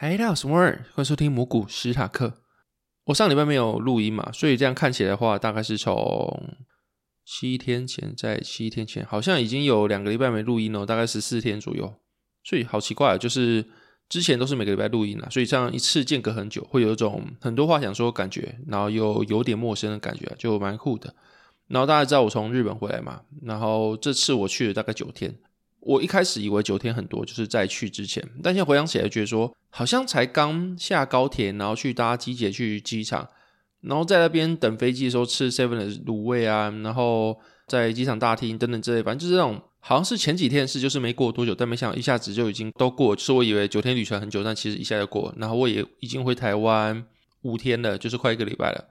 [0.00, 2.34] 嗨，大家好，我是摩尔，欢迎收听蘑菇史塔克。
[3.06, 6.56] 我上礼拜没有录音嘛，所以这样看起来的话，大概是从
[7.24, 11.92] 七天前，在七天前，好像已经有两个礼拜没录音了，大概十四天左右。
[12.44, 13.64] 所以好奇怪，就是
[14.08, 21.12] 之前都是每个礼拜录音啦，所以这样一次间隔很久，会有一种很多话想说的感觉，然后又有点陌生的感觉，就蛮酷的。
[21.66, 25.36] 然后大家知道我从日本回来嘛，然后这次我去了大概九天。
[25.80, 33.28] 我一开始以为九天很多，就是在去之前，但现在回想起来，觉得说好像才刚下高铁，然后去搭机姐去机场，
[33.80, 43.16] 然后在那边等飞机的时候吃 seven 的卤味啊，然后在机场大厅等等之类，反正就是那种好像是前几天的事，就是没过多久，但没想一下子就已经都过。
[43.16, 45.32] 是我以为九天旅程很久，但其实一下就过。
[45.38, 47.06] 然后我也已经回台湾
[47.42, 48.84] 五天了，就是快一个礼拜了。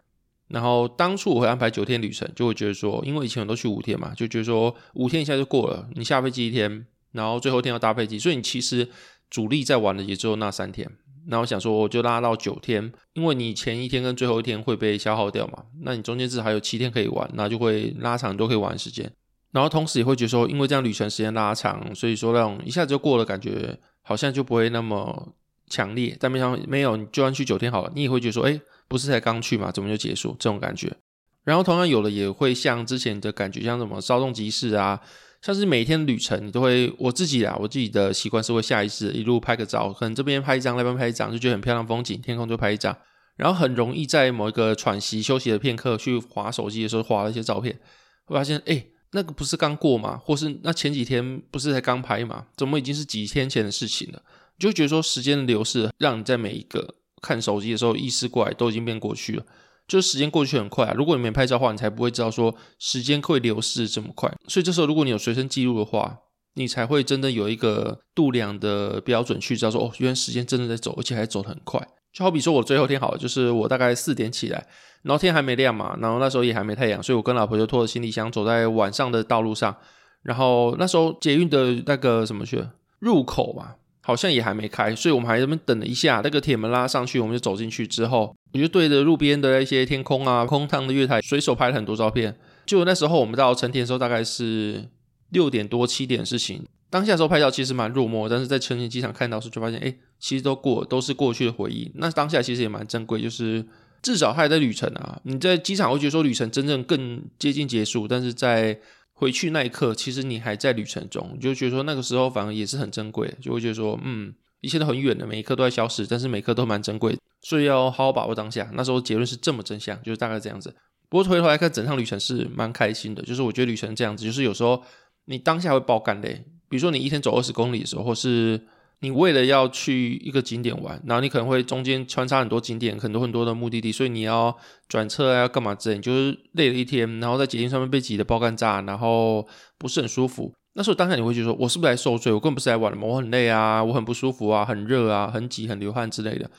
[0.47, 5.89] 然后当初我会安排九天旅程，就会觉得说，因为以前我都去五天嘛，就觉得说五天一下就过了。
[5.95, 8.87] 你下飞机一天，然后最后一天要搭飞机，所以你其实
[9.29, 10.89] 主力在玩的也只有那三天。
[11.27, 19.11] 然后想说我就拉到九天，因为你前一天跟最后一天会被消耗掉嘛，那你中间至少还有七天可以玩，那就会拉长都可以玩的时间。
[19.51, 25.33] 然后同时也会觉得说，因为这样旅程时间拉长，所以说那种一下子就过了，感觉好像就不会那么
[25.69, 26.15] 强烈。
[26.17, 28.57] 但没想没有，你就算去九天好了，你也会觉得说，哎。
[28.87, 30.95] 不是才刚去嘛，怎么就结束这种感觉？
[31.43, 34.99] 然后同样有的也会像之前的感觉，像什么稍纵即逝啊，
[35.41, 42.97] 像是每天旅程你都会，我自己啊，我自己的习惯是会下意识一路拍个照，可能这边拍一张，那边拍一张，就觉得很漂亮风景，天空就拍一张，
[43.37, 47.79] 然后很容易在某一个喘息休息的片刻去滑手机的时候滑了一些照片，
[48.25, 50.19] 会发现哎，那个不是刚过吗？
[50.21, 52.47] 或是那前几天不是才刚拍吗？
[52.57, 54.21] 怎么已经是几天前的事情了？
[54.59, 56.95] 就觉得说时间的流逝，让你在每一个。
[57.27, 59.43] 看手机的时候，意识过来都已经变过去了，
[59.87, 60.93] 就是时间过去很快啊。
[60.95, 64.33] 如果你没拍照的话，你才不会知道说时间会流逝这么快。
[64.47, 66.17] 所以这时候，如果你有随身记录的话，
[66.53, 71.85] 你才会真的有一个度量的标准去知道说，哦，原来时间真的在走，而且还走得很快。
[72.13, 74.65] 就好比说我最后天好，就是我大概四点起来，
[75.03, 79.75] 然后天还没亮嘛，然后那时候也还没太阳，所以我跟老婆就拖着行李箱走在晚上的道路上，
[80.23, 82.63] 然后那时候捷运的那个什么去
[82.99, 83.75] 入口嘛。
[84.07, 92.33] 好像也还没开，所以我们还在那边等了一下，那个铁门拉上去，我们就走进去之后，我就对着路边的一些天空啊、空荡的月台，随手拍了很多照片。
[92.65, 94.87] 就那时候我们到成田的时候，大概是
[95.31, 96.63] 六点多七点的事情。
[96.89, 101.91] 当下时候拍照其实蛮落寞，但是在成田机场看到时就发现，哎，其实都过，都是过去的回忆。
[101.95, 103.65] 那当下其实也蛮珍贵，就是
[104.01, 105.19] 至少还在旅程啊。
[105.23, 108.79] 你在机场会觉得说旅程真正更接近结束，但是在
[109.19, 118.69] 回去那一刻，其实你还在旅程中，你就觉得说那个时候反而也是很珍贵，就会觉得说，嗯，一切都很远的，每一刻都在消失，但是每刻都蛮珍贵，所以要好好把握当下。
[118.75, 120.71] 那时候结论是这么真相，就是大概这样子。
[121.09, 124.83] 不过回头来看，整趟旅程是蛮开心的，就是我觉得旅程这样子，就是有时候
[125.25, 126.29] 你当下会爆肝的，
[126.69, 128.61] 比如说你一天走二十公里的时候，或是。
[128.99, 139.47] 你为了要去一个景点玩，然后你可能会中间穿插很多景点，很多很多的目的地，所以你要转车啊，要干嘛之类，你就是累了一天，然后在捷运上面被挤得爆干炸，然后
[139.77, 140.51] 不是很舒服。
[140.73, 142.33] 那时候当下你会觉得说，我是不是来受罪？
[142.33, 146.49] 我根本不是来玩的嘛，我很累啊，我很不舒服啊，很热啊，很挤，很流汗之类的。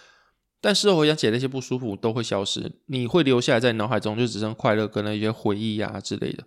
[0.60, 6.44] 但事后回想起来，那些不舒服都会消失，你会留下来在脑海中，就只剩快乐跟那些回忆啊之类的。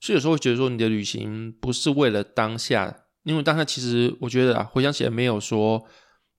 [0.00, 3.02] 所以有时候会觉得说，你的旅行不是为了当下。
[3.26, 5.84] 因为当下其实我觉得啊，回想起来没有说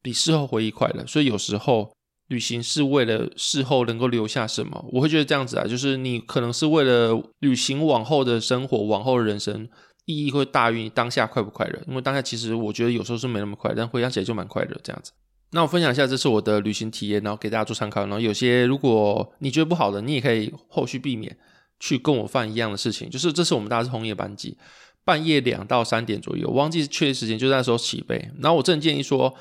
[0.01, 1.91] 比事后回忆快乐，所以有时候
[2.29, 9.67] 旅行是为了事后能够留下什么，我会觉得这样子啊，就是你可能是为了旅行往后的生活、往后的人生
[10.05, 11.79] 意义会大于你当下快不快乐。
[11.87, 15.11] 因为当下其实我觉得有时候是没那么快，但回想起来就蛮快乐这样子。
[15.51, 18.01] 那我分享一下，这是我的旅行体验，然后给大家做参考。
[18.01, 21.37] 然后有些如果你觉得不好的，你也可以后续避免
[21.79, 23.09] 去跟我犯一样的事情。
[23.09, 24.57] 就是这次我们大家是红叶班机。
[25.07, 28.29] 半夜两到三点左右，我忘记确切时间，就那时候起飞。
[28.41, 29.33] 然后我真的建议说，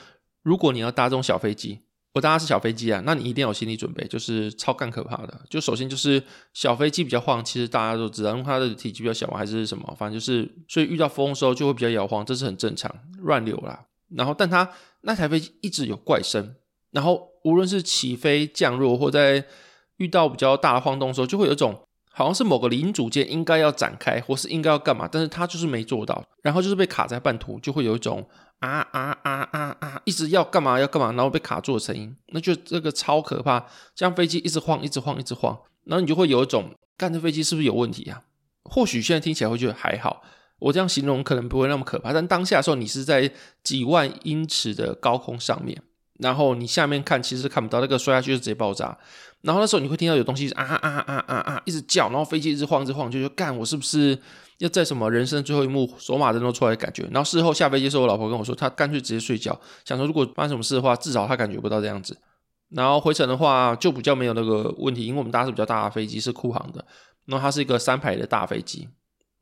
[0.44, 1.80] 如果你要搭这种小飞机，
[2.14, 5.40] 我搭的是小飞机啊，那你一定要有心理准备，就是超干可怕的。
[5.50, 6.22] 就首先就是
[6.54, 13.86] 小飞机比较晃，其实大家都知道，因为它的体积比较小嘛还是什么，反正就是所以遇到风的时候就会比较摇晃，这是很正常，乱流啦。
[14.14, 16.54] 然后但它那台飞机一直有怪声，
[16.92, 19.44] 然后无论是起飞、降落，或在
[19.96, 21.82] 遇到比较大的晃动的时候，就会有一种。
[22.16, 28.26] 好像是某个零组件应该要展开，或是应该要干嘛，但是他就是没做到，然后就是被卡在半途，就会有一种
[28.60, 38.22] 啊啊啊啊啊，一直要干嘛要干嘛，然后被卡住的声音，那就这个超可怕，这样飞机一直晃，一直晃，一直晃，然后你就会有一种，干这飞机是不是有问题啊？
[38.64, 40.22] 或许现在听起来会觉得还好，
[40.60, 43.30] 我这样形容可能不会那么可怕，但当下的时候你是在
[43.62, 45.82] 几万英尺的高空上面。
[46.18, 48.96] 然后你下面看，其实看不到那个摔下去就直接爆炸。
[49.46, 54.18] 然后那时候你会听到有东西啊啊啊啊啊一直叫，然后飞机一直晃，一直晃，就说干我是不是
[54.58, 57.04] 要在什么人生最后一幕走马灯都出来的感觉。
[57.12, 62.18] 然后事后下飞机时候，我老婆跟我说，她干脆直接睡觉，想说如果发生什么事的话，至少她感觉不到这样子。
[62.70, 66.84] 然后回程的话就比较没有那个问题，因为我们搭的是比较大的飞机，是库航的，
[67.26, 68.88] 然后它是一个三排的大飞机，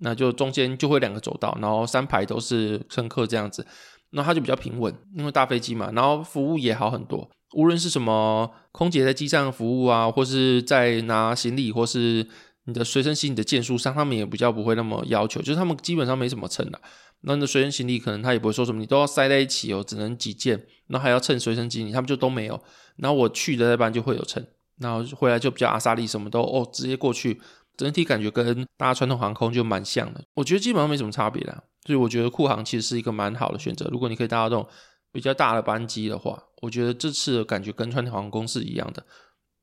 [0.00, 3.66] 那就中间就会两个走道，然后三排都是乘客这样子。
[4.10, 7.28] 那它就比较平稳，因为大飞机嘛，然后服务也好很多。
[7.54, 12.26] 无论是什么空姐在机上服务啊，或是在拿行李，或是
[12.64, 16.80] 你的随身行李的件数上，他们也比较不会那么要求，就是他们基本上没什么称的。
[17.22, 22.60] 那你的随身行李可能他也不会说什么，你都要塞在一起哦，只能几件，然后还要称随身行李，他们就都没有。
[22.96, 24.44] 然后我去的那班就会有称，
[24.78, 27.40] 然后回来就比较阿萨利，什么都哦直接过去。
[27.76, 31.60] 整体感觉跟搭传统航空就蛮像的，我觉得基本上没什么差别啦。
[31.84, 33.88] 所以我觉得库航其实是一个蛮好的选择。
[33.90, 34.64] 如果你可以搭到这种
[35.10, 39.05] 比较大的班机的话，我觉得这次的感觉跟传统航空是一样的，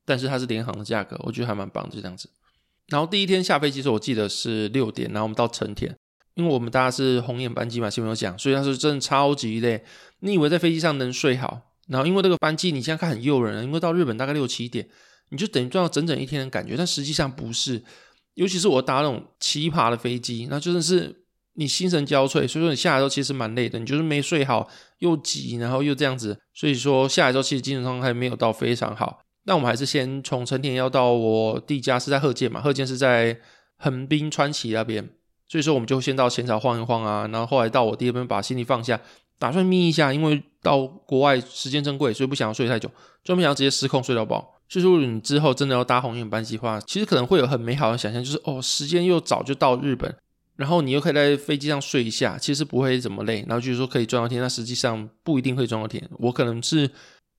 [0.04, 2.30] 但是它是联航的价格，我觉得还蛮棒，就这样子。
[2.88, 5.94] 然后第一天下飞机的时候，我记得是六点，然后我们到成田，
[6.34, 9.84] 因为我们大家是红眼班机嘛，前面有讲，所以它是真的超级累。
[10.20, 14.88] 你以为在飞机上能睡好，然后因为这个班机你现在看很诱人，因为到日本大概六七点。
[15.30, 17.82] 你就等于赚到整整一天的感觉，但实际上不是。
[18.34, 21.21] 尤其是我搭那种奇葩的飞机，那真的是
[21.54, 23.78] 你心神交瘁，所以说你下来之后其实蛮累的。
[23.78, 24.68] 你就是没睡好，
[24.98, 29.20] 又挤，然后又这样子，所以说下来之后其实精神状态没有到非常好。
[29.44, 33.38] 那我们还是先从成田要到我弟家是在鹤见嘛，鹤见是在
[33.76, 35.08] 横滨川崎那边，
[35.48, 39.00] 所以说我们就先到浅草晃一晃啊，然后后来到我弟那边把行李放下，
[39.38, 42.88] 打算眯一下，因为到国外时间珍贵，所以不想要睡太久，
[43.24, 44.54] 就没想要直接失控睡到饱。
[44.68, 50.14] 所以说，你之后真的要搭红眼班机的话，其实可能会有很美好的想象，就是哦，时间又早就到日本，
[50.56, 56.08] 然后你又可以在飞机上睡一下，其实不会怎么累，然后就是说可以赚到钱，那实际上不一定会赚到钱。
[56.18, 56.90] 我可能是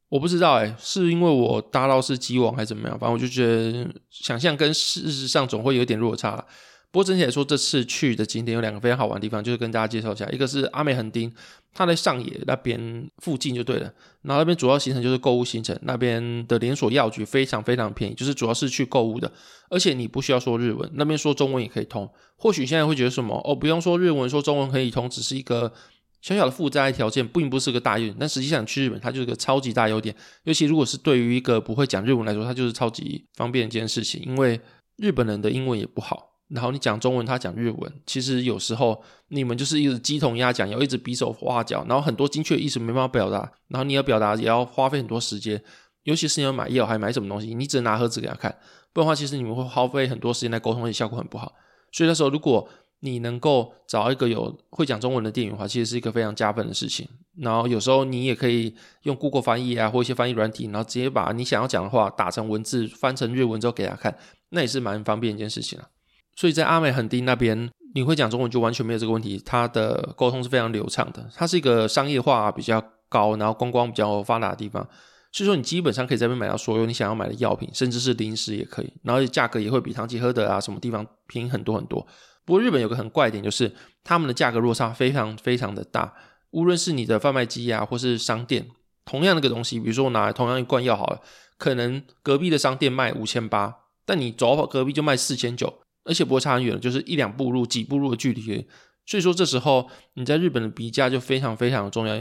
[0.09, 6.45] 我不知道，哎，是因为我搭到是机网还是怎么样，反正我就觉得想象跟事实上总会有点落差。
[6.93, 10.29] 不过整体来说，这次去的景点有两个非常好玩的地方，就是跟大家介绍一下。
[10.29, 11.33] 一个是阿美横丁，
[11.73, 13.91] 它在上野那边附近就对了。
[14.21, 19.31] 然后那边主要行程就是购物行程，那边的连锁药局非常非常便宜，就是主要是去购物的。
[19.71, 22.07] 而且你不需要说日文，那边说中文也可以通。
[22.37, 25.73] 或许现在会觉得什么哦，不用说日文，说中文可以通，只是一个
[26.21, 28.15] 小小的附加条件，并不是个大优点。
[28.19, 30.15] 但实际上去日本，它就是个超级大优点。
[30.43, 34.61] 尤其如果是对于一个不会讲日文来说，它就是超级方便一件事情，因为
[34.97, 36.32] 日本人的英文也不好。
[36.53, 45.61] 然后你讲中文，他讲日文，其实有时候你们就是一直鸡同鸭讲，要一直比手画脚，然后很多精确的意思没办法表达，然后你要表达也要花费很多时间，
[46.03, 48.55] 尤其是你要买药还买什么东西，你只能拿盒子给他看，
[48.93, 51.53] 不然的话，其实你们会耗费很多时间来沟通，效果很不好。
[51.91, 52.69] 所以那时候，如果
[52.99, 57.07] 你能够找一个有会讲中文的店员的话，其实是一个非常加分的事情。
[57.37, 64.15] 然后有时候你也可以用 Google 翻译啊，或一些翻译软体，然后直接把你想要讲的话打成文字，翻成日文之后给他看，
[64.49, 65.89] 那也是蛮方便一件事情啊。
[66.35, 71.29] 所以在阿美横丁那边，你会讲中文就完全没有这个问题，它的沟通是非常流畅的。
[71.35, 74.83] 它是一个商业化比较高，然后观光比较发达的地方，
[75.31, 82.05] 所以说你基本上可以在那边买到所有你想要买的药品，甚至是零食也可以，然后价格也会比唐吉诃德啊什么地方便宜很多很多。
[82.45, 83.71] 不过日本有个很怪一点，就是
[84.03, 86.13] 他们的价格落差非常非常的大，
[86.49, 88.67] 无论是你的贩卖机啊，或是商店，
[89.05, 91.21] 同样那个东西，比如说我拿同样一罐药好了，
[91.57, 93.75] 可能隔壁的商店卖五千八，
[94.05, 95.81] 但你走到隔壁就卖四千九。
[96.05, 98.67] 而且不会差很远，就是一两步路、几步路的距离。
[99.05, 102.17] 所以说这时候你在日本的比价就非常非常的重要，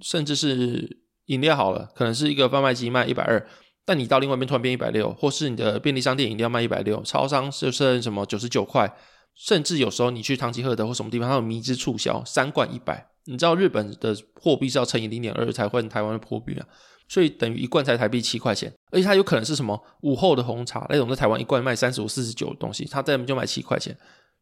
[0.00, 3.46] 甚至是饮料好了，可能是一个贩卖机卖一百二，
[3.84, 8.92] 但你到另外一边突然变一百六，或是你的便利商店饮料卖一百六，超商就剩什么九十九块，
[9.34, 13.13] 甚至有时候你去唐吉诃德或什么地方，它有迷之促销，三罐一百。
[13.26, 16.66] 你知道日本的货币是要乘以零点二才换台湾的货币啊？
[17.08, 23.96] 所以等于一罐才台币七块钱，而且它有可能是什么午后的红茶那种，在台湾一罐卖三十五、四十九的东西，它在那边就卖七块钱。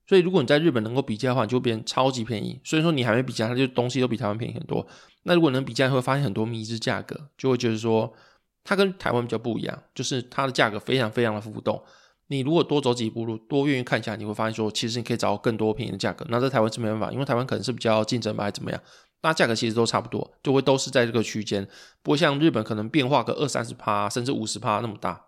[0.07, 2.61] 所以如果你在日本能够比价的话，你就变超级便宜。
[2.65, 4.87] 所以说你还没比价，它就东西都比台湾便宜很多。
[5.25, 8.13] 那如果能比价，会发现很多迷之价格，就会觉得说
[8.65, 11.83] 它跟台湾比较不一样，就是它的价格非常非常的浮动。
[12.33, 16.25] 你如果多走几步路，多愿意看一下，你会发现说其实你可以找到更多便宜的价格。
[16.31, 18.81] 那在台湾是没办法，因为台湾可能是比较竞争吧，还是怎么样？
[19.21, 21.69] 那价格其实都差不多，就会都是在这个区间，
[22.03, 25.27] 不会像日本可能变化个二三十趴，甚至五十趴那么大。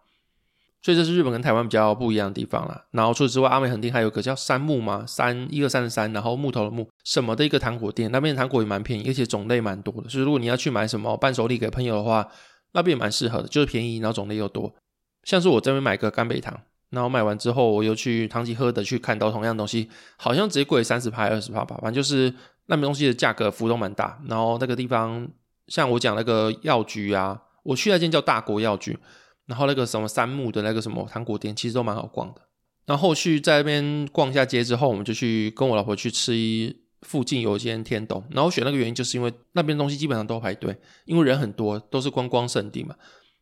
[0.83, 2.85] 所以这是日本跟台湾比较不一样的地方啦。
[2.91, 10.09] 然后除此之外，阿美横丁还有个叫三木嘛，三一二三的三，然后木头的木，什么的一个糖果店，那边的糖果也蛮便宜，而且种类蛮多的。
[10.09, 12.29] 所以如果你要去买什么伴手礼给朋友的话，
[12.73, 14.75] 那边也蛮适合的，就是便宜，然后种类又多。
[15.23, 16.61] 像是我这边买个甘贝糖，
[16.95, 22.33] 然后买完之后，我又去唐吉诃德去看到同样东西，好像直接贵三十趴二十趴吧，反正就是。
[22.67, 25.29] 那边东西的价格浮动蛮大，然后那个地方
[25.67, 28.99] 像我讲那个药局啊，我去那间叫大国药局，
[29.45, 32.41] 然后那个什么三木的那个什么糖果店，其实都蛮好逛的。
[32.87, 38.25] 然后后续在那边逛一下街之后，我们就去跟我老婆去吃一附近有一间天丼。
[38.31, 40.75] 然后选那个原因就是因为那边东西基本上都排队，
[41.05, 42.95] 因为人很多，都是观光圣地嘛。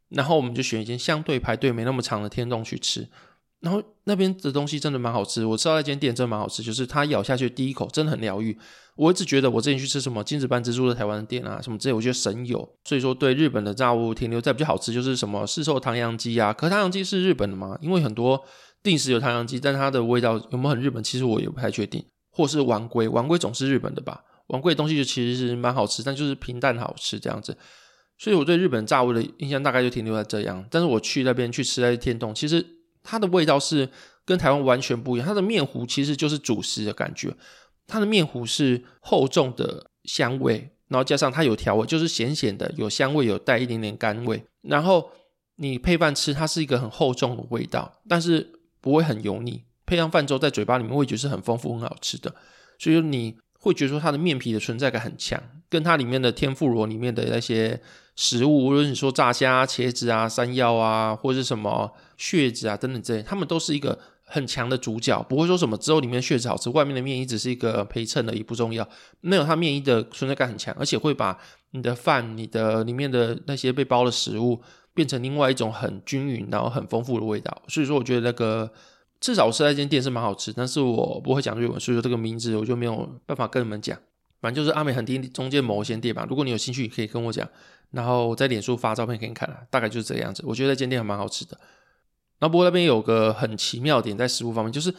[0.08, 3.08] 然后我们就选一间相对排队没那么长的天洞去吃。
[3.62, 8.58] 然后那边的东西真的蛮好吃，我知道那间店真的蛮好吃，就是它咬下去第一口真的很疗愈。
[8.96, 12.68] 我一直觉得我之前去吃什么金子班蜘蛛的台湾的店啊，什么之类，我觉得神游。
[12.84, 16.52] 所以说对日本的炸物停留在比较好吃，就是什么市售唐扬鸡啊。
[16.52, 17.78] 可唐扬鸡是日本的吗？
[17.80, 18.44] 因为很多
[18.82, 21.02] 定时有唐扬鸡，但它的味道有没有很日本？
[21.02, 22.04] 其实我也不太确定。
[22.32, 24.22] 或是丸龟，丸龟总是日本的吧？
[24.48, 27.56] 丸龟的东西就其实是蛮好吃，但就是平淡好吃这样子。
[28.18, 30.66] 所以我对日本炸物的印象大概就停留在这样。
[30.68, 32.81] 但是我去那边去吃那些天丼，其实。
[33.02, 33.88] 它的味道是
[34.24, 37.34] 跟台湾完全不一样，它的面糊其实就是主食的感觉，
[37.86, 45.10] 它的面糊是厚重的香味，然后加上它有调味，就是咸咸的，有香味，有带一点点甘味，然后
[45.56, 52.34] 你配饭吃，它是一个很厚重的味道，但是不会很油腻，配上饭之后在嘴巴里面味觉是很丰富、很好吃的，
[52.78, 57.80] 所以你会觉得说它的面皮的存在感很强，跟它里面的天妇罗里面的那些。
[58.14, 61.90] 食物，无论你说炸虾、茄子啊、山药啊，或者是什么
[62.22, 68.88] 血子啊等等这些，他们都是一个很强的主角，不会说什么只有里面的血子好吃，外面的面衣只是一个陪衬的，也不重要。
[69.20, 71.36] 没有，它面衣的存在感很强，而且会把
[71.72, 74.62] 你的饭、你的里面的那些被包的食物
[74.94, 77.62] 变成另外一种很均匀、然后很丰富的味道。
[77.66, 78.70] 所以说，我觉得那个
[79.18, 83.98] 至少我吃那间店是蛮好吃，但是我不会讲日文，所以说这个名字我就没有办法跟你们讲。
[84.40, 87.48] 反正就是阿美横丁中间某一间店吧，如果你有兴趣，可以跟我讲。
[87.90, 90.42] 然后我在脸书发照片给你看啊，大概就是这个样子。
[90.46, 91.58] 我觉得那间店还蛮好吃的。
[92.42, 94.92] 然后不过那边有个很奇妙点在食物方面，就是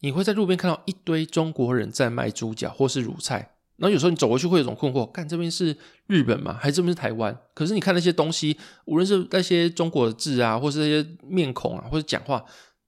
[0.00, 3.54] 你会在路边看到一堆中国人在卖猪脚或是卤菜。
[3.76, 5.76] 然后有时候你走过去会有种困惑，看这边是
[6.08, 6.58] 日本吗？
[6.60, 7.38] 还是这边是台湾？
[7.54, 12.44] 可是你看那些东西，无论是那些中国字啊，或是那些面孔啊，或者讲话，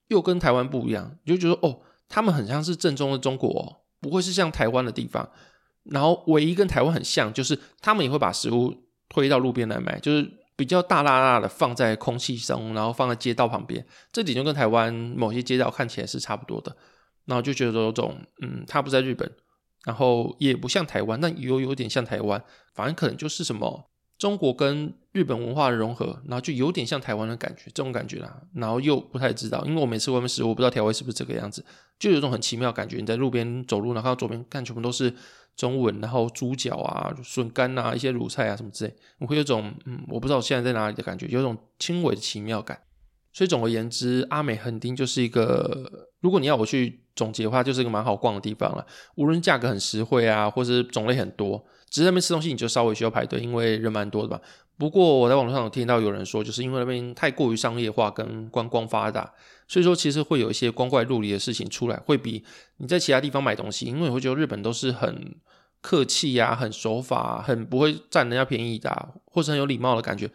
[0.09, 5.31] 又跟台湾不一样，你就觉得哦，他们很像是正宗的中国哦，不会是像台湾的地方。
[5.85, 8.75] 然后唯一跟台湾很像，就是他们也会把食物。
[9.13, 16.77] 推到路边来卖，就是比较大辣辣的放在空气中，然后放在街道旁边，这点就跟台湾某些街道看起来是差不多的。
[17.25, 19.33] 然后就觉得有种，嗯，它不在日本，
[19.87, 28.43] 然后也不像台湾，但又有点像台湾，反正可能就是什么中国跟日本文化的融合，然后就有点像台湾的感觉，这种感觉啦。
[28.53, 31.65] 然后又不太知道，因为我每次外面吃，我不知道调味是不是这个样子，
[31.99, 32.99] 就有种很奇妙的感觉。
[32.99, 35.15] 你在路边走路，然后到左边看全部都是。
[35.61, 42.81] 中文，然后猪脚啊、笋干啊、一些卤菜啊什么之类，我会有种嗯，我不知道我现在在哪里的感觉，有种轻微的奇妙感。
[43.35, 48.87] 所以总而言之，阿美横丁就是一个，如果你要我去总结的话，就是一个蛮好逛的地方了。
[49.17, 54.41] 无论价格很实惠啊，或是种类很多，只是那边吃东西你就稍微需要排队，因为人蛮多的吧。
[54.79, 59.31] 不过我在网络上有听到有人说，就是因为那边太过于商业化跟观光发达，
[59.71, 62.45] 所以说其实会有一些光怪陆离的事情出来，会比
[62.79, 65.37] 你在其他地方买东西，因为我会觉得日本都是很
[65.81, 70.29] 客气呀、很守法、啊，很不会占人家便宜的、或是很有礼貌的感觉。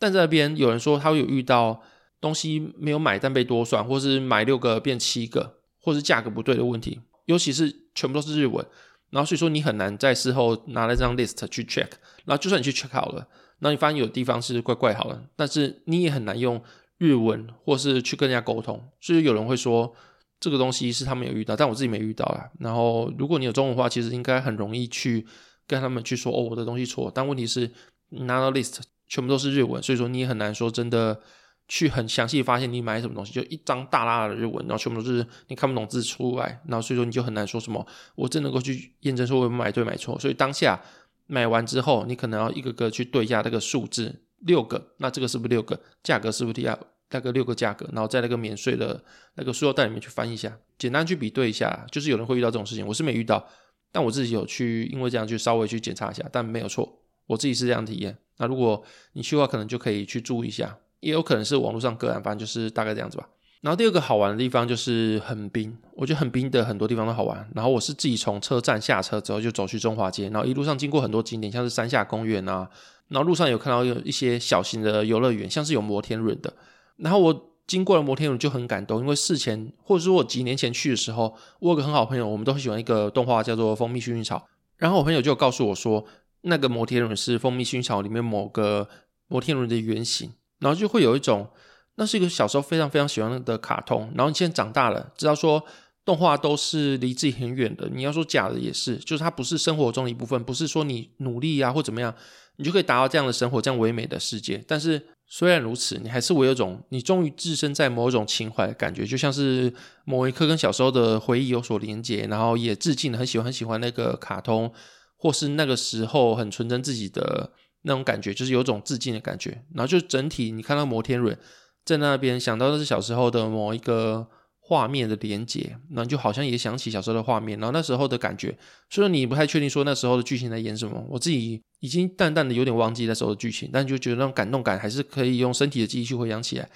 [0.00, 1.80] 但在那边有人说他会有遇到
[2.20, 8.66] 东西没有买但被多算，或是买六个变七个，或是价格不对的问题，尤其是全部都是日文，
[9.10, 11.88] 然后所以说你很难在事后拿那张 list 去 check，
[12.24, 13.28] 然后就算你去 check 好了。
[13.60, 16.60] 那你发现有地方是怪怪好了，但是你也很难用
[17.02, 19.92] 日文或是去跟人家沟通，所以有人会说
[20.38, 22.48] 这个东西是他们有遇到，但我自己没遇到啦。
[22.60, 25.26] 然后如果你有中文的话，其实应该很容易去
[25.66, 27.10] 跟他们去说哦，我的东西错。
[27.12, 27.68] 但问题是
[28.10, 28.78] 拿到 list
[29.08, 31.20] 全部都是日文，所以说你也很难说真的
[31.66, 40.16] 去很详细发现你买什么东西，就一张大大的日文，然后全部都是你看不懂字出来，然后所以说你就很难说什么我真能够去验证说我买对买错。
[40.20, 40.80] 所以当下。
[41.28, 45.80] 买完之后，你可能要一个个去对一下这个数字，六个，那这个是不是六个？
[46.02, 46.78] 价格是不是要
[47.12, 47.86] 大概六个价格？
[47.92, 48.98] 然后在那个免税的
[49.34, 53.46] 那个塑料袋里面去翻一下，简单去比对一下，就是有人会遇到这种事情，我是没遇到，
[53.92, 58.16] 但我自己有去，因为这样去稍微去检查一下，但没有错，我自己是这样体验。
[58.38, 63.28] 那如果你去的话，可能就可以去注意一下，也有可能是网络上个案，反正就是大概这样子吧。
[63.60, 67.48] 然后第二个好玩的地方就是横滨，我觉得横滨的很多地方都好玩。
[67.54, 72.68] 然后我是自己从车站下车之后就走去中华街，然后一路上经过很多景点，像是山下公园啊，
[73.06, 76.52] 然后路上有看到有一些小型的游乐园，像是有摩天轮的。
[76.96, 84.36] 然后我经过了摩天轮就很感动，因为事前或者说我几年前去的时候，我有个很好朋友，我们都很喜欢一个动画叫做《蜂蜜薰衣草》，
[84.76, 86.04] 然后我朋友就告诉我说，
[86.42, 88.88] 那个摩天轮是《蜂蜜薰衣草》里面某个
[89.28, 91.48] 摩天轮的原型，然后就会有一种。
[91.96, 95.62] 那是一个小时候非常非常喜欢的卡通，然后你现在长大了，知道说
[96.06, 97.86] 动画都是离自己很远的。
[97.92, 102.12] 你要说假的也是，就是它不是生活中的一部分，不是说你努力啊或怎么样，
[102.56, 104.64] 你就可以达到这样的生活，这样唯美的世界。
[104.66, 109.72] 但是虽然如此，你还是会有种你终于置身在某一种情怀的感觉，就像是
[110.04, 114.70] 某一刻跟小时候的回忆有所连接，然后也致敬很喜欢很喜欢那个卡通，
[115.16, 117.50] 或是那个时候很纯真自己的
[117.84, 119.64] 那种感觉，就是有种致敬的感觉。
[119.74, 121.34] 然后就整体你看到摩天轮
[121.82, 124.28] 在那边，想到的是小时候的某一个。
[124.72, 128.56] 画面的连接，那就好像也想起小时候的画面，然后那时候的感觉。
[128.88, 136.66] 虽然你不太确定说那时候的剧情在演什么，我自己已经淡淡的有点忘记那时候的剧情，但就觉得那种感动感还是可以用身体的记忆去回想起来。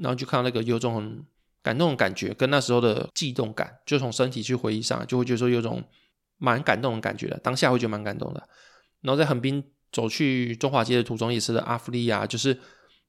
[0.00, 1.24] 然后就看到那个有种很
[1.62, 5.80] 感动的感觉，跟那时候的悸动感，就从身体去回忆上，就会觉得说有种
[6.38, 7.38] 蛮感动的感觉的。
[7.44, 8.42] 当下会觉得蛮感动的。
[9.02, 9.62] 然后在横滨
[9.92, 12.58] 走去中华街的途中，也是的阿芙利亚，就是。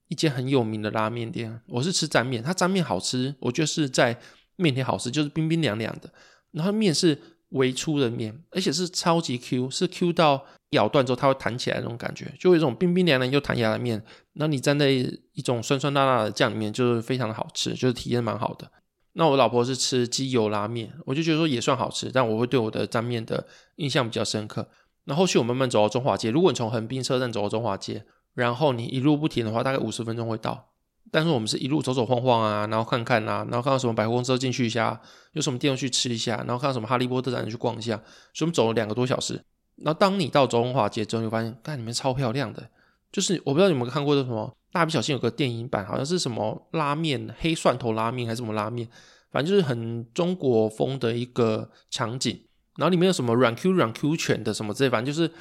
[0.09, 4.17] 一间很有名的拉面店，我是吃沾面，它沾面好吃，我就是在
[4.55, 6.09] 面条好吃，就是冰冰凉凉的，
[6.51, 14.01] 然后面是微粗的面，而且是超级 Q，是 Q 到咬断之后它会弹起来那种感觉，就有一种冰冰凉凉又弹牙的面，
[14.33, 18.71] 那你沾在一种酸酸辣辣的酱里面，就是非常的好吃，就是体验蛮好的。
[19.13, 23.45] 那我老婆是吃鸡油拉面，我就觉得说也算好吃，但我会对我的沾面的
[23.75, 24.69] 印象比较深刻。
[25.05, 28.05] 那后续我慢慢走到中华街，如果你从横滨车站走到中华街。
[28.38, 30.70] 然后你一路不停的话，大概五十分钟会到。
[31.12, 35.01] 但是我们是一路走走晃晃啊，然后看看啊，然后看到什么百货公司进去一下，
[35.34, 37.96] 有什么店去吃一下，然后看到什么哈利波特展去逛一下。
[38.32, 39.41] 所以我们走了两个多小时。
[39.77, 42.70] 然后当你到中华街之后，你会发现，看里面超漂亮的。
[43.12, 48.88] 就是我不知道你们看过的什么蜡笔小新有个电影版，好像是什么拉面黑蒜头拉面还是什么拉面，
[49.32, 52.39] 反正就是很中国风的一个场景。
[52.75, 55.32] 然后里面有什么软 Q 软 Q 犬的什么之类，反正就是。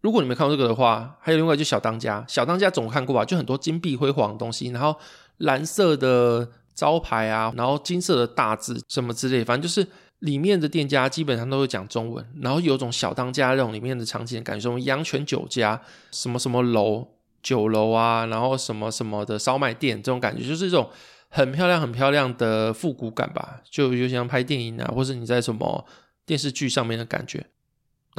[0.00, 3.24] 如果你没看过这个的话，还有另外就小当家，小当家总看过吧？
[3.24, 4.96] 就很多金碧辉煌的东西，然后
[5.38, 9.86] 蓝色的招牌啊，然后金色的大字什么之类，反正就是
[10.20, 15.80] 里面的店家基本上都会讲中文，然后有种小当家那种里面的场景的感觉，什么阳泉酒家，
[16.12, 17.06] 什么什么楼
[17.42, 20.88] 酒楼啊，然后什么什么的烧卖店，这种感觉就是一种
[21.28, 25.84] 很漂亮很漂亮的复古感吧，就就像拍电影啊，或是你在什么
[26.24, 27.46] 电视剧上面的感觉。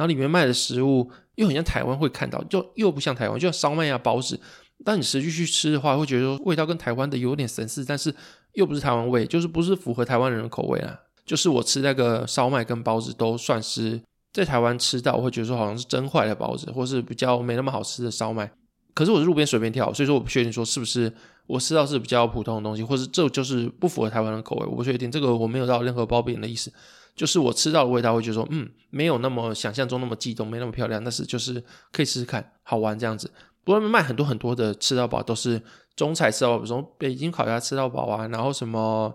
[0.00, 4.40] 然后里面卖的食物又很像台湾会看到，就又不像台湾，就像烧麦啊、包子。
[4.82, 8.14] 但你实际去吃的话，会觉得味道跟台湾的有点神似，但是
[8.54, 10.98] 又不是台湾味，就是不是符合台湾人的口味啊。
[11.26, 14.00] 就是我吃那个烧麦跟包子，都算是
[14.32, 18.50] 在台湾吃到，我会觉得说好像是蒸坏的包子，或是比较没那么好吃的烧麦。
[18.94, 21.12] 可是我是路边随便挑，所以说我不确定说是不是
[21.46, 25.10] 我吃到是比较普通的东西，或是这就是不符合台湾的口味，我不确定。
[25.10, 26.72] 这个我没有到任何褒贬的意思。
[27.14, 33.30] 就是我吃到的味道，会觉得说，嗯，没有那么想象中那么激动，没那么漂亮，但是就是可以试试看，好玩这样子。
[33.62, 35.62] 不过卖很多很多的吃到饱，都是
[35.94, 39.14] 中菜吃到饱，比如北京烤鸭吃到饱啊，然后什么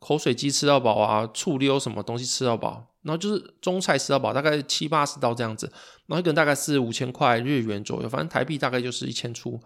[0.00, 5.66] 口水鸡吃到饱啊，醋溜什么东西吃到饱，然后就是中菜吃到饱，大概七八十刀这样子，
[6.06, 9.58] 然后一个人大概是五千块日元左右，反正台币大概就是一千出。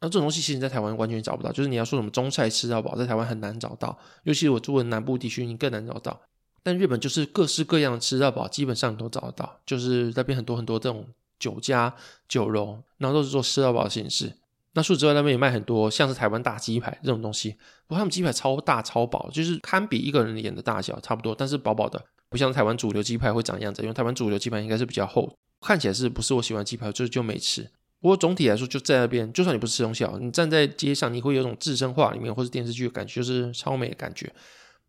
[0.00, 6.20] 那这种东西其实在台湾完全找不到，就是你要说什么中菜吃到饱，在台湾很难找到，尤其是我住的南部地区，你更难找到。
[6.66, 9.56] 但日本就是各式各样的吃到饱，基本上都找得到。
[9.64, 11.06] 就是那边很多很多这种
[11.38, 11.94] 酒家、
[12.28, 14.32] 酒楼，然后都是做吃到饱的形式。
[14.72, 17.52] 那除此之外，那边也卖很多像是台湾大鸡排这种东西。
[17.86, 23.82] 不过他们鸡排超大超薄，就是堪比一个人脸的大小差不多，但是薄薄的，不像台湾主流鸡排会长样子。
[23.82, 27.62] 因为台湾主流鸡排应该是比较厚，看起来是不是我喜欢鸡排，就是就没吃。
[28.00, 34.32] 不过总体来说，就在那边，就算你不吃东西，你站在街上，你会有种置身画里面或是电视剧的感觉，就是超美的感觉。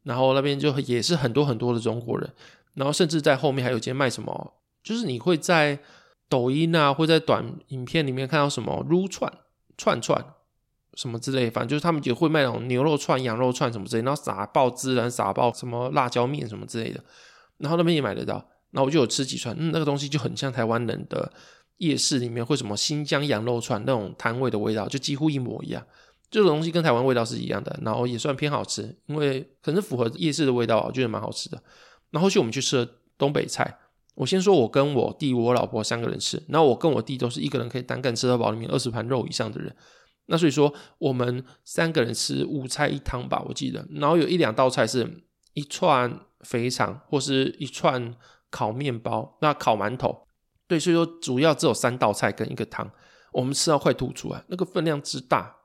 [0.03, 2.29] 然后那边就也是很多很多的中国人，
[2.73, 5.79] 然后甚至在后面还有间卖什么，就是你会在
[6.29, 9.31] 抖音啊，会在短影片里面看到什么撸串
[9.77, 10.23] 串串
[10.93, 17.03] 什么之类，反正就是他们也会卖那种牛肉串、羊肉串什么之类，然后撒爆孜然、撒爆什么辣椒面什么之类的，
[17.57, 18.43] 然后那边也买得到。
[18.71, 21.31] 然后我就有吃几串，嗯，那个东西就很像台湾人的
[21.77, 25.81] 夜市里面会什么新疆羊肉串那种摊位的味道，就几乎一模一样。
[26.29, 31.61] 这种东西跟台湾味道是一样的，然后也算偏好吃，因为可能符合夜市的味道，我觉得蛮好吃的。
[32.11, 32.87] 然后续我们去吃了
[33.17, 33.77] 东北菜，
[34.15, 39.73] 我先说我跟我弟、我老婆三个人吃，然后我跟我弟都是一个人可以单干吃到饱里面二十盘肉以上的人，
[40.25, 43.85] 那所以说我们三个人吃五菜一汤吧，我记得。
[43.91, 48.13] 然后有一两道菜是一串肥肠或是一串
[48.49, 50.27] 烤面包，那烤馒头，
[50.67, 52.89] 对，所以说主要只有三道菜跟一个汤，
[53.33, 55.56] 我们吃到快吐出来，那个分量之大。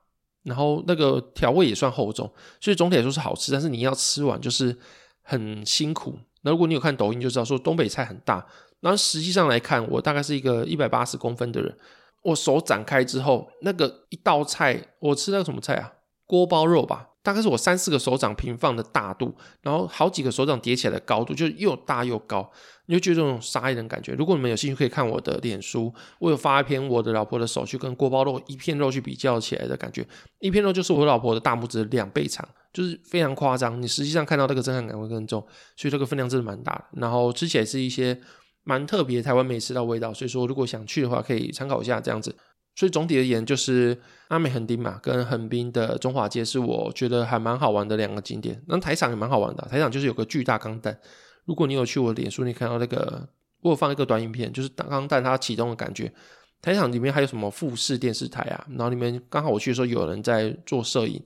[0.43, 4.77] 然后那个调味也算厚重，所以总体来说是好吃，但是你要吃完就是
[5.21, 6.17] 很辛苦。
[6.41, 8.45] 那如果你有看抖音就知道，说东北菜很大。
[8.81, 11.73] 然后实际上来看，我大概是一个一百八十公分的人，
[12.21, 15.93] 我手展开之后，那个一道菜，我吃那个什么菜啊？
[16.25, 22.51] 锅包肉吧，大概是我三四个手掌平放的大度，然后好几个手掌叠起来的高度，就又大又高，
[22.87, 24.11] 你就觉得这种杀人的感觉。
[24.11, 30.05] 如果你们有兴趣，可以看我的脸书，我有发一篇我的老婆的手去跟锅包肉一片肉去比较起来的感觉，
[30.39, 33.81] 一片肉就是我老婆的大拇指两倍长，就是非常夸张。
[33.81, 35.39] 你实际上看到这个震撼感会更重，
[35.77, 36.85] 所以这个分量真的蛮大的。
[36.99, 38.19] 然后吃起来是一些
[38.65, 42.35] 蛮特别台湾没吃到味道，所以说如果想去的话，可以参考一下这样子。
[42.75, 43.95] 所以总体而言，就是
[44.29, 48.59] 阿美横丁嘛，跟横滨的中华街是我觉得还蛮好玩的两个景点。
[48.67, 50.97] 那台场也蛮好玩的，台场就是有个巨大钢弹。
[51.45, 53.27] 如果你有去我的脸书，你看到那个
[53.61, 56.11] 我有放一个短影片，就是钢弹它启动的感觉。
[56.63, 61.23] 台场里面还有什么富士电视台啊，然后里面刚好我去的时候有人在做摄影，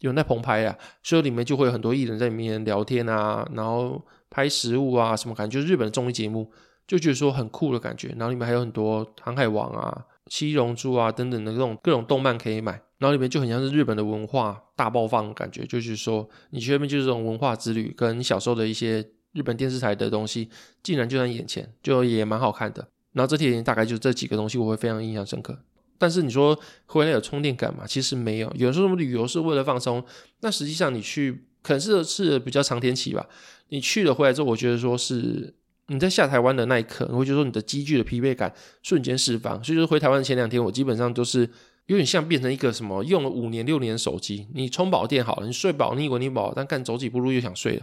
[0.00, 6.52] 有人在棚拍啊，所以里面就会有很多艺人在里面聊天啊，然后拍食物啊什么感觉，就是日本的综艺节目，
[6.86, 8.08] 就觉得说很酷的感觉。
[8.18, 10.04] 然后里面还有很多航海王啊。
[10.30, 20.48] 七龙珠啊等等的这种各种动漫可以买，然后里面就很像是日本的文化大爆发的感觉，就是说你去那边就是这种文化之旅，跟你小时候的一些日本电视台的东西，
[20.84, 22.88] 竟然就在眼前，就也蛮好看的。
[23.12, 25.58] 然后这天大概就这几个东西我会非常印象深刻。
[25.98, 27.84] 但是你说回来有充电感吗？
[27.84, 28.48] 其实没有。
[28.54, 30.02] 有人说什么旅游是为了放松，
[30.42, 33.26] 那实际上你去可能是是比较长天期吧。
[33.70, 35.56] 你去了回来之后，我觉得说是。
[35.92, 39.62] 你在下台湾的那一刻，你会觉得说你的积聚的疲惫感瞬间释放。
[39.62, 41.40] 所以就是回台湾前两天，我基本上都是
[41.86, 44.46] 有点像变成一个什么用了五年六年手机。
[44.54, 47.82] 你充饱电好了，你睡饱，你以为你饱，但干走几步路又想睡了，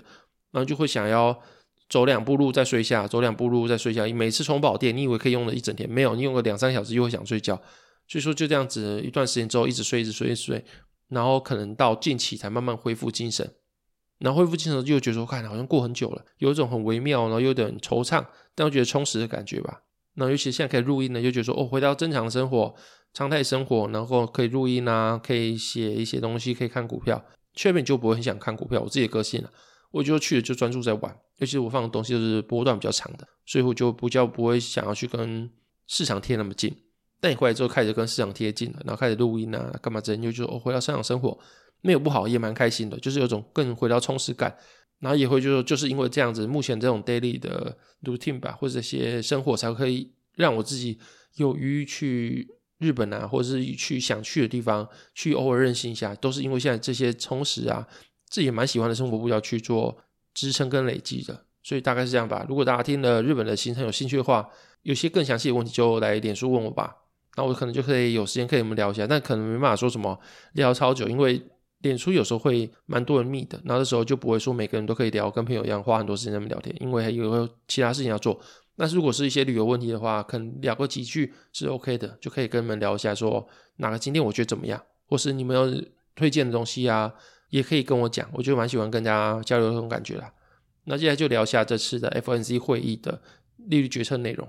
[0.52, 1.38] 然后就会想要
[1.90, 4.06] 走两步路再睡下，走两步路再睡下。
[4.06, 7.62] 你每次充饱电，你以为可以用了一整天，没有，你用个两三小时又会想睡觉。
[8.08, 10.64] 所以说就这样子一段时间之后，一直睡，一直睡，一直睡，
[11.10, 13.52] 然后可能到近期才慢慢恢复精神。
[14.20, 18.26] 然后恢复精神就觉得说，看好像过很久了，有一种很微妙，然后有点惆怅，
[18.56, 19.82] 但又觉得充实的感觉吧。
[20.16, 22.74] 那尤其现在可以录音呢，就觉得说，哦，回到正常生活、
[23.14, 27.24] 常态生活，然后可以录音啊，可以写一些东西，可以看股票。
[27.54, 29.50] 去那边就不会很想看股票，我自己的个性了，
[29.92, 31.16] 我就去了就专注在玩。
[31.38, 35.48] 尤其是我放的东西都是波段比较长的，所以我就比较不会想要去跟
[35.86, 36.76] 市场贴那么近。
[37.20, 41.38] 但你回来之后开始跟市场贴近了，然后开始录音啊，干嘛之类，就觉得哦，回到正常生活。
[41.88, 44.54] 没有不好，也蛮开心的，就是有种更回到充实感，
[45.00, 51.00] 然后也会就说，就是因为这样子，目前这种 daily 的 routine 吧，或者这些生活，才可以让我自己
[51.36, 52.46] 有余去
[52.80, 57.88] 日本啊，或者是去想去的地方，去偶尔任性一下，都是因为现在这些充实啊，
[58.30, 59.98] 自己蛮喜欢的生活步调去做
[60.34, 62.46] 支撑跟累积的，所以大概是这样吧。
[62.50, 64.50] 如果大家听了日本的行程有兴趣的话，
[64.82, 66.94] 有些更详细的问题就来脸书问我吧，
[67.38, 70.20] 那我可能就可以有时间可以我们聊一下，但可能没办法说什么
[70.52, 71.42] 聊超久，因为。
[71.80, 78.40] 脸书有时候会蛮多人密的，那这时候就不会说每个人都可以聊，跟朋友一样花很多时间在那边聊天，因为还有其他事情要做。
[78.78, 85.84] 那如果是一些旅游问题的话，可能聊个几句是 OK 的，就可以跟你们聊一下，说哪个景点我觉得怎么样，或是你们有
[86.16, 87.14] 推荐的东西啊，
[87.50, 88.30] 也可以跟我讲。
[88.34, 90.32] 我就蛮喜欢跟大家交流这种感觉啦。
[90.86, 93.22] 那接下来就聊一下这次的 FNC 会议的
[93.58, 94.48] 利率决策内容。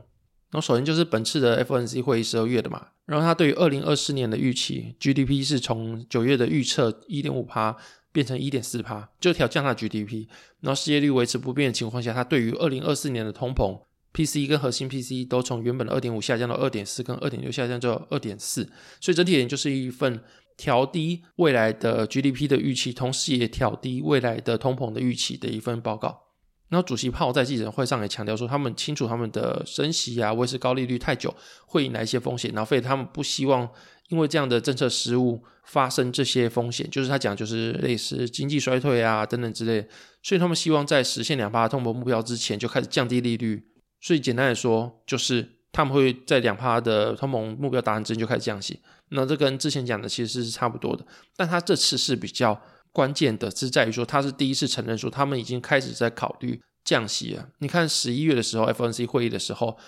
[0.50, 7.76] 然后首先就是本次的 FNC 会议十二月的嘛，然后他对于二零二四年的预期 GDP 是从九月的预测一点五趴
[8.12, 10.26] 变成一点四趴，就调降它的 GDP。
[10.60, 13.78] 然后失业率维持不变的情况下，他对于二零二四年的通膨
[14.14, 18.64] PC 跟核心 PC 都从原本的二点五下降到二点四，跟二点六下降到二点四，
[19.00, 20.18] 所以整体而言就是一份
[20.56, 26.27] 调低未来的 GDP 的预期，同时也调低未来的通膨的预期的一份报告。
[26.68, 31.34] 然后主席鲍在记者会上也强调说，他们清楚他们的升息啊，维持高利率太久
[31.66, 33.66] 会引来一些风险，然后所以他们不希望
[34.08, 39.88] 因为这样的政策失误发生这些风险，就是他讲就是类似经济衰退啊等等之类，
[40.22, 43.64] 所以他们希望在实现两趴通膨目标之前就开始降低利率。
[44.00, 48.78] 所以简单来说，就是他们会在两趴的通膨目标达成之前就开始降息。
[49.08, 51.02] 那这跟之前讲的其实是差不多的，
[51.34, 52.60] 但他这次是比较。
[52.98, 57.48] 关键的是在于说，他是第一次承认说，他们已经开始在考虑降息了。
[57.60, 59.78] 你看十一月的时候，F N C 会议的时候，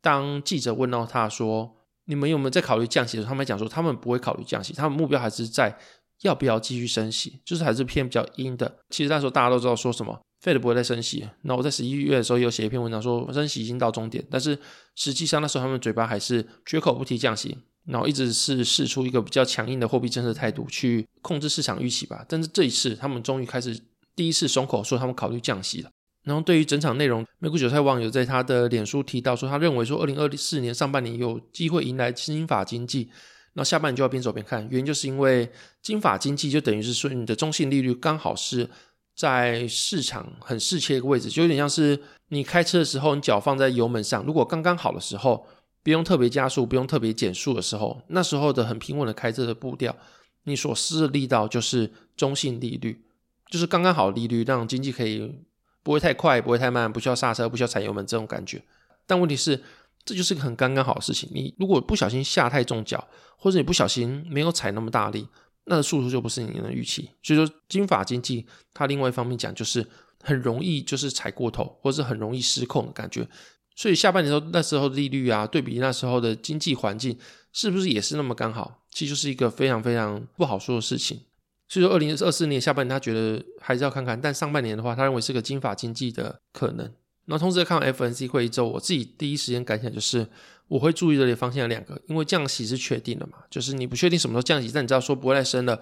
[0.00, 1.74] 当记者问到他说
[2.06, 5.76] ：“你们有没有在考虑降息？”的时候，他们讲说，他们不会考虑降息，他们目标还是在
[6.22, 8.72] 要不要继续升息，就是还是偏比较阴的。
[8.88, 11.28] 其实那时候大家都知道说什么，Fed 不会再升息。
[11.42, 14.56] 那我在十一月的时候有写一篇文章说，升息已经到终点，但是
[14.94, 17.58] 实际上那时候他们嘴巴还是绝口不提降息。
[17.86, 23.76] 然后一直是试出一个比较强硬的货币政策态度去控制市场预期吧，但是这一次他们终于开始
[24.14, 25.90] 第一次松口说他们考虑降息了。
[26.22, 33.10] 然后对于整场内容，美股韭菜网友在他的脸书提到说，他认为说二零二四年上半年有机会迎来金法经济，
[33.54, 35.50] 那下半年就要边走边看，原因就是因为
[35.82, 38.68] 金法经济就等于是说你的中性利率刚好是
[39.16, 45.46] 在市场很适切一个位置，就有点像是你开车的时候，你脚放在油门上，如果刚刚好的时候。
[45.82, 49.96] 不用特别加速，不用特别减速的时候，那时候的很平稳的开车的步调，
[50.44, 53.02] 你所施的力道就是中性利率，
[53.50, 55.34] 就是刚刚好利率，让经济可以
[55.82, 58.62] 不会太快，不会太慢，不需要刹车，不需要踩油门这种感觉。
[59.06, 59.62] 但问题是，
[60.04, 61.28] 这就是个很刚刚好的事情。
[61.32, 65.26] 你如果不小心下太重脚，或者你不小心没有踩那么大力，
[65.64, 67.10] 那个速度就不是你的预期。
[67.22, 69.86] 所以说，金法经济它另外一方面讲，就是
[70.22, 73.26] 很容易就是踩过头，或是很容易失控的感觉。
[73.74, 77.18] 所以下半年的时候，那时候利率啊，对比那时候的经济环境，
[77.52, 78.82] 是不是也是那么刚好？
[78.90, 81.20] 其实就是一个非常非常不好说的事情。
[81.68, 86.92] 所以说，二零二四年下半年他觉得还是要看看，但上半年的话，他认为是个金发经济的可能。
[87.26, 90.26] 那同时看完 FNC 会议之后，我自己第一时间感想就是，
[90.66, 95.80] 我会注意这里方向两个，因为降息是确定的嘛，就是你不确定什么时候降息，但你知道说不会再升了。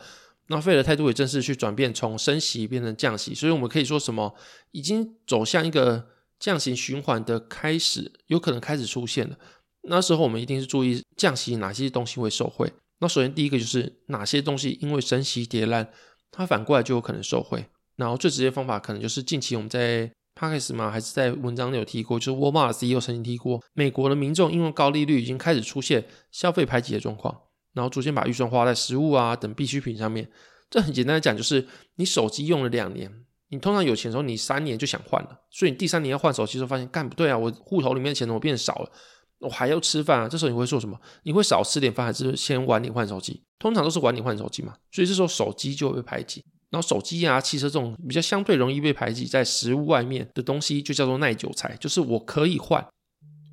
[0.48, 4.35] 那费的态度也正式去转变，从升息变成降息，所以我们可以说什么，
[4.72, 6.07] 已经走向一个
[6.38, 9.37] 降息循环的开始，有可能开始出现了。
[9.83, 12.72] 那时候我们一定是注意降息哪些东西会受惠。
[13.01, 15.88] 那首先第一个就是哪些东西因为升息跌烂，
[16.31, 17.64] 它反过来就有可能受惠。
[17.96, 27.37] 然后最直接方法可能就是近期我们在 Podcast 嘛，还是在文章里有提过，就是沃尔玛 CEO 曾经提过，美国的民众因为高利率已经开始出现消费排挤的状况，
[27.72, 30.31] 然后逐渐把预算花在食物啊等必需品上面。
[30.70, 38.90] 这很简单的讲，就是你手机用了两年，你通常有钱的时候，你三年就想换了，所以你第三年要换手机的时候，发现干不对啊，我户头里面的钱怎么变少了？
[39.38, 41.00] 我还要吃饭啊，这时候你会做什么？
[41.22, 43.42] 你会少吃点饭，还是先晚点换手机？
[43.58, 46.44] 通常都是晚点换手机嘛，所以这时候手机就会被排挤。
[46.70, 52.87] 然后手机啊、汽车这种比较相对容易被排挤在食物外面的东西，就叫做耐久材，就是我可以换，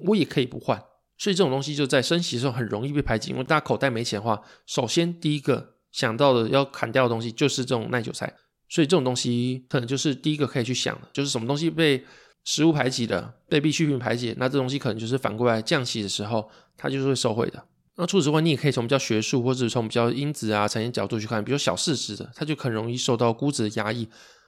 [0.07, 0.77] 我也可以不换。
[1.17, 5.73] 所以这种东西就在升息的时候很容易被排挤，因为大家口袋没钱的话，首先第一个。
[5.95, 8.33] 想到的要砍掉的东西就是这种耐久材，
[8.69, 12.03] 所以这种东西可能就是第一个可以去想的，就是什么东西被
[12.43, 17.63] 食物排挤的，被必需品排挤，那这东西可能就是反过来降息的时候，它就是会受惠的。
[17.97, 24.07] 那除此之外，你也可以从比较学术或者从比较因子啊产业角度去看，比如小市值的，它就很容易受到估值的压抑。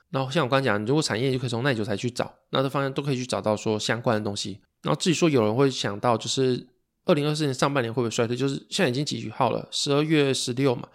[0.10, 4.60] 然后像我刚刚讲，如果产业就可以从耐久材去找，那这方向都可以去找到说相关的东西。
[4.84, 6.67] 然后至于说有人会想到，就是
[7.06, 8.36] 二零二四年上半年会不会衰退？
[8.36, 9.67] 就是现在已经几号了？
[9.71, 10.88] 十二月十六嘛。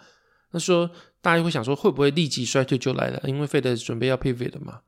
[0.51, 0.89] 那说
[1.23, 3.21] 大家会想说，会不会立即衰退就来了？
[3.25, 4.81] 因为 Fed 准备要 pivot 嘛。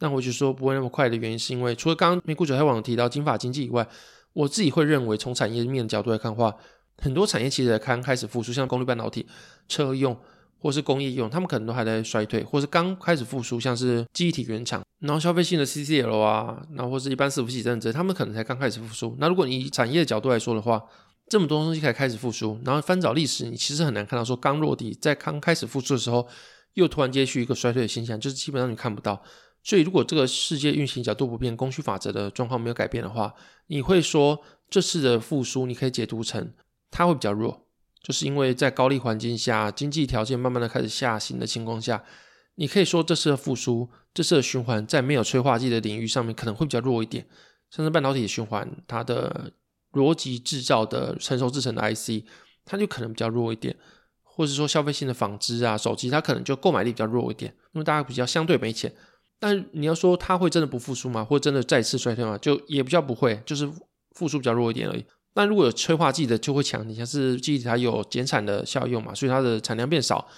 [0.00, 3.86] 那我就说不会那么快的原因，是因为除了刚刚美股九黑网提到金发经济以外，
[4.32, 6.56] 我自己会认为从产业面的角度来看的话，
[6.96, 9.26] 很多产业其实刚开始复苏，像功率半导体、
[9.68, 10.16] 车用
[10.58, 19.14] 或是工业用，他们可能都还在衰退，或是刚开始复苏，像是记忆体原厂，然后消费性的 CCL 啊，然后或是一般伺服器等等，他们可能才刚开始复苏。
[19.18, 20.82] 那如果你以产业的角度来说的话，
[21.28, 26.28] 这么多东西才开始复苏，然后翻找历史，你其实很难看到说刚落地，在刚开始复苏的时候，
[26.74, 29.22] 又突然接续一个衰退的现象，就是基本上你看不到。
[29.62, 33.32] 所以如果这个世界运行角度不变，供需法则的状况没有改变的话，
[33.68, 36.52] 你会说这次的复苏，你可以解读成
[36.90, 37.66] 它会比较弱，
[38.02, 42.04] 就是因为在高利环境下，经济条件慢慢的开始下行的情况下，
[42.56, 47.26] 你可以说这次的复苏，这次的循环在没有催化剂的领域上面可能会比较弱一点，
[47.70, 49.52] 像是半导体的循环，它的。
[49.92, 52.24] 逻辑制造的成熟制程的 IC，
[52.64, 53.76] 它就可能比较弱一点，
[54.22, 58.92] 或者说消费性的纺织啊、手机，它可能就购买力比较弱一点，因为大家比较相对没钱。
[59.38, 61.24] 但你要说它会真的不复苏吗？
[61.24, 62.38] 或真的再次衰退吗？
[62.38, 63.68] 就也比较不会，就是
[64.12, 65.04] 复苏比较弱一点而已。
[65.34, 66.86] 但如果有催化剂的，就会强。
[66.88, 70.28] 你像是记忆体它有减产的效用嘛，所以它的产量变少。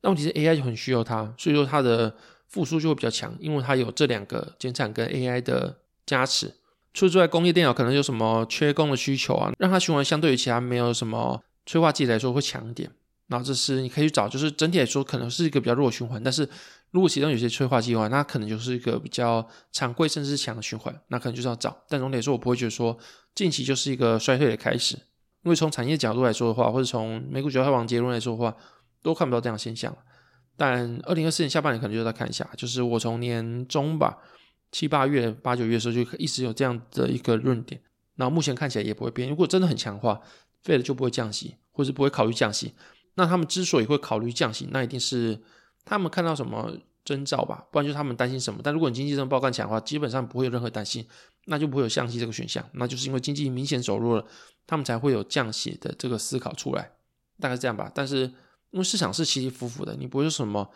[0.00, 2.14] 那问题是 AI 就很需要它，所以说它的
[2.48, 6.52] 复苏就会比较强，因为它有这两个减产跟 AI 的加持。
[6.94, 12.90] 除此之外，工业电脑可能有什么缺工的需求啊，让它循环相对于其他没有什么催化剂来说会强一点。
[13.26, 16.22] 然后这是你可以去找，就是整体来说可能是一个比较弱循环。
[16.22, 16.48] 但是
[16.92, 21.76] 如果其中有些催化剂的话，那可能就是一个比较常规甚至是强的循环，那可能就是要找。
[21.88, 22.96] 但总体来说，我不会觉得说
[23.34, 24.94] 近期就是一个衰退的开始，
[25.42, 28.54] 因为从产业角度来说的话，或者从美股九号网结论来说的话，
[29.02, 29.96] 都看不到这样的现象。
[30.56, 34.18] 但二零二四年下半年可能就要再看一下，就是我从年中吧。
[34.74, 37.80] 七八月、八九月的时候就一直有这样的一个论点，
[38.16, 39.28] 那目前看起来也不会变。
[39.28, 40.20] 如果真的很强的话
[40.64, 42.74] ，Fed 就不会降息，或者是不会考虑降息。
[43.14, 45.40] 那他们之所以会考虑降息，那一定是
[45.84, 47.64] 他们看到什么征兆吧？
[47.70, 48.58] 不然就是他们担心什么。
[48.64, 51.06] 但如果你经济真的爆干强的话，基本上不会有任何担心，
[51.44, 52.68] 那就不会有降息这个选项。
[52.72, 54.26] 那就是因为经济明显走弱了，
[54.66, 56.90] 他们才会有降息的这个思考出来，
[57.38, 57.88] 大概是这样吧。
[57.94, 58.22] 但是
[58.72, 60.68] 因为市场是起起伏伏的，你不会说什么。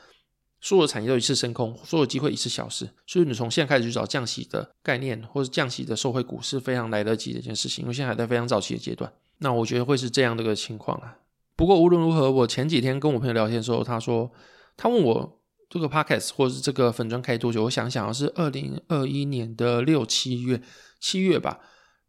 [0.60, 9.12] 所有产业都一次升空，所有机会一次消失，所以你从现在开始去找降息的概念，或者降息的受惠股是非常来得及的一件事情，因为现在还在非常早期的阶段。
[9.38, 11.18] 那我觉得会是这样的一个情况啊。
[11.54, 14.30] 不过无论如何，我前几天跟我朋友聊天的时候，他说
[14.76, 20.60] 他问我这个 podcast 或是这个粉专开多久，我想想是二零二一年的六七月
[20.98, 21.60] 七月吧。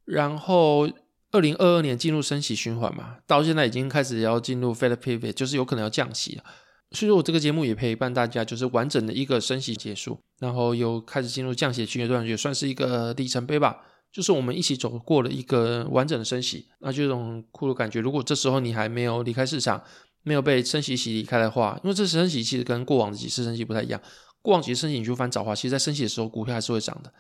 [0.06, 0.90] 然后
[1.32, 6.44] 二零二二年进入升息循环嘛，到现在已经开始要进入 Fed pivot，就是有可能要降息了。
[6.92, 13.82] 所以说我这个节目也陪伴大家，就是完整的一个升息结束，然后又开始进入降息阶段，也算是一个里程碑吧。
[14.12, 18.00] 就是我们一起走过了一个完整的升息，那就这种酷的感觉。
[18.00, 19.84] 如果这时候你还没有离开市场，
[20.24, 24.02] 没有被升息洗离开的话，因为这次升息其实跟过往的几次升息不太一样。
[24.42, 27.14] 过往几次升息你就翻找话，其实在升息的时候股票还是会涨的，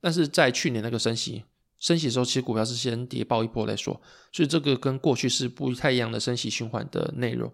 [0.00, 1.42] 但是在去年那个升息
[1.80, 7.52] 升息的时候，其实股票是先跌爆一波再说，所以这个跟过去是不太一样的升息循环的内容。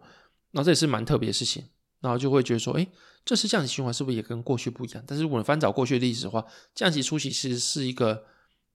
[0.52, 1.64] 那这也是蛮特别的事情，
[2.00, 2.88] 然后就会觉得说，诶，
[3.24, 5.02] 这次降息循环是不是也跟过去不一样？
[5.06, 8.24] 但是如果你翻找过去的历史的话，降息初期其实是一个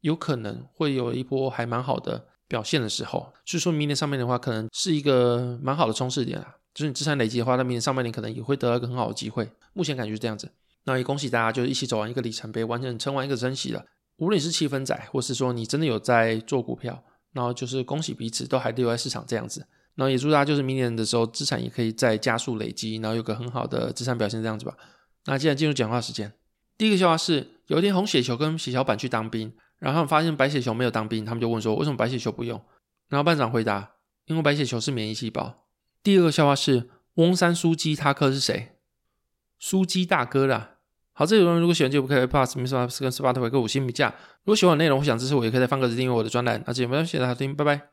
[0.02, 6.56] 有可能会有一波还蛮好的表现的时候，所以说明年上半年的话，可能是一个蛮好的冲刺点啊。
[6.74, 9.50] 就是你资产累积的话，那明年上半年可能也会得到一个很好的机会。
[9.74, 10.52] 目前感觉是这样子，
[10.84, 13.84] 那也恭喜大家，就是一起走完一个里程碑，完成撑完一个升息了。
[14.18, 19.68] 无论是气氛仔，或是说你真的有在做股票，然后就是恭喜彼此都还留在市场这样子。
[19.98, 24.74] 然后也祝大家就是明年的时候资产也可以再加速累积，然后有个很好的资产表现这样子吧。
[25.26, 26.32] 那现在进入讲话时间，
[26.78, 32.62] 第一个笑话是有一天红血球跟血小板去当兵，然后他们发现白血球没有当兵，他们就问说为什么白血球不用？
[33.10, 33.94] 然后班长回答，
[34.28, 35.66] 因为白血球是免疫细胞。
[36.04, 38.76] 第二个笑话是翁山苏姬他哥是谁？
[39.58, 40.76] 苏姬大哥啦。
[41.14, 43.00] 好，这有人如果喜欢这部可以 Plus、Mr.
[43.00, 44.14] 跟 Spotify 给五星评价。
[44.44, 46.62] 如果喜欢内容，我想支持我，也可以在方格子订阅我的专栏。
[46.68, 47.90] 那这节目就谢谢大家听，拜拜。